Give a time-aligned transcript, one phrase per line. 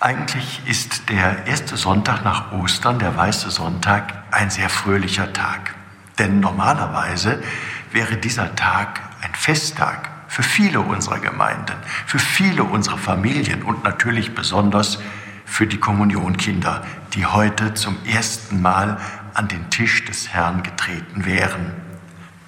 [0.00, 5.74] Eigentlich ist der erste Sonntag nach Ostern, der Weiße Sonntag, ein sehr fröhlicher Tag.
[6.18, 7.42] Denn normalerweise
[7.92, 11.76] wäre dieser Tag ein Festtag für viele unserer Gemeinden,
[12.06, 14.98] für viele unserer Familien und natürlich besonders
[15.44, 16.82] für die Kommunionkinder,
[17.14, 18.98] die heute zum ersten Mal
[19.32, 21.72] an den Tisch des Herrn getreten wären.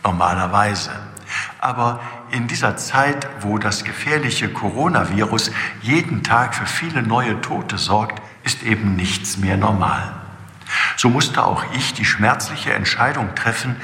[0.03, 0.91] Normalerweise.
[1.61, 5.51] Aber in dieser Zeit, wo das gefährliche Coronavirus
[5.83, 10.15] jeden Tag für viele neue Tote sorgt, ist eben nichts mehr normal.
[10.97, 13.77] So musste auch ich die schmerzliche Entscheidung treffen,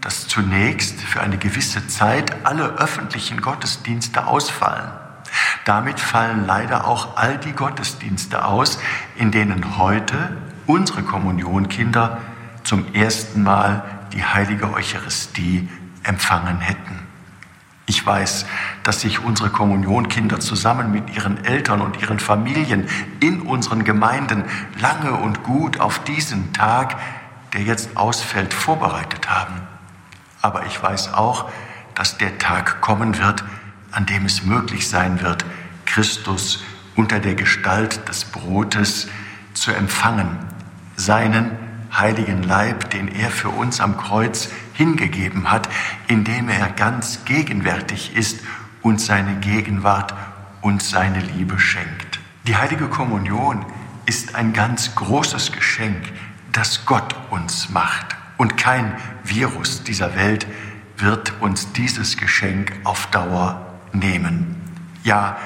[0.00, 4.90] dass zunächst für eine gewisse Zeit alle öffentlichen Gottesdienste ausfallen.
[5.64, 8.78] Damit fallen leider auch all die Gottesdienste aus,
[9.16, 10.36] in denen heute
[10.66, 12.18] unsere Kommunionkinder
[12.64, 15.68] zum ersten Mal die heilige Eucharistie
[16.02, 17.09] empfangen hätten.
[17.90, 18.46] Ich weiß,
[18.84, 24.44] dass sich unsere Kommunionkinder zusammen mit ihren Eltern und ihren Familien in unseren Gemeinden
[24.78, 26.96] lange und gut auf diesen Tag,
[27.52, 29.54] der jetzt ausfällt, vorbereitet haben.
[30.40, 31.50] Aber ich weiß auch,
[31.96, 33.42] dass der Tag kommen wird,
[33.90, 35.44] an dem es möglich sein wird,
[35.84, 36.62] Christus
[36.94, 39.08] unter der Gestalt des Brotes
[39.52, 40.38] zu empfangen,
[40.94, 41.50] seinen
[41.92, 45.68] heiligen Leib, den er für uns am Kreuz hingegeben hat,
[46.08, 48.40] indem er ganz gegenwärtig ist
[48.82, 50.14] und seine Gegenwart
[50.62, 52.20] und seine Liebe schenkt.
[52.46, 53.64] Die heilige Kommunion
[54.06, 56.02] ist ein ganz großes Geschenk,
[56.52, 58.16] das Gott uns macht.
[58.36, 60.46] Und kein Virus dieser Welt
[60.96, 64.56] wird uns dieses Geschenk auf Dauer nehmen.
[65.04, 65.36] Ja,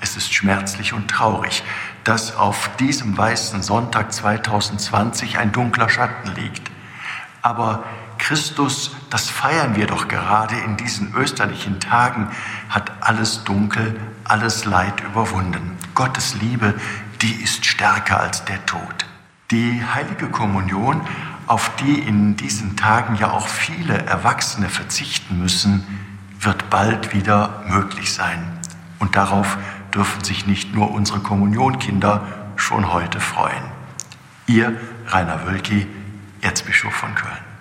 [0.00, 1.62] es ist schmerzlich und traurig,
[2.04, 6.70] dass auf diesem weißen Sonntag 2020 ein dunkler Schatten liegt.
[7.42, 7.84] Aber
[8.18, 12.30] Christus, das feiern wir doch gerade in diesen österlichen Tagen,
[12.68, 15.76] hat alles Dunkel, alles Leid überwunden.
[15.94, 16.74] Gottes Liebe,
[17.20, 19.06] die ist stärker als der Tod.
[19.50, 21.02] Die heilige Kommunion,
[21.46, 25.84] auf die in diesen Tagen ja auch viele Erwachsene verzichten müssen,
[26.40, 28.42] wird bald wieder möglich sein.
[28.98, 29.58] Und darauf
[29.94, 32.26] dürfen sich nicht nur unsere Kommunionkinder
[32.56, 33.64] schon heute freuen.
[34.46, 34.76] Ihr
[35.08, 35.86] Rainer Wölki,
[36.40, 37.51] Erzbischof von Köln.